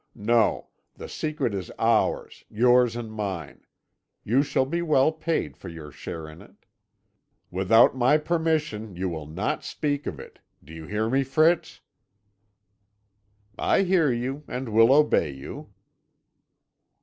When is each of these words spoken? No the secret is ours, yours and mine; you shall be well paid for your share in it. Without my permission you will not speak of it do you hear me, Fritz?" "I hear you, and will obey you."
No 0.15 0.69
the 0.95 1.07
secret 1.07 1.53
is 1.53 1.69
ours, 1.77 2.43
yours 2.49 2.95
and 2.95 3.11
mine; 3.11 3.67
you 4.23 4.41
shall 4.41 4.65
be 4.65 4.81
well 4.81 5.11
paid 5.11 5.55
for 5.55 5.69
your 5.69 5.91
share 5.91 6.27
in 6.27 6.41
it. 6.41 6.65
Without 7.51 7.95
my 7.95 8.17
permission 8.17 8.95
you 8.95 9.07
will 9.09 9.27
not 9.27 9.63
speak 9.63 10.07
of 10.07 10.19
it 10.19 10.39
do 10.63 10.73
you 10.73 10.87
hear 10.87 11.07
me, 11.07 11.23
Fritz?" 11.23 11.81
"I 13.59 13.83
hear 13.83 14.11
you, 14.11 14.43
and 14.47 14.69
will 14.69 14.91
obey 14.91 15.29
you." 15.29 15.69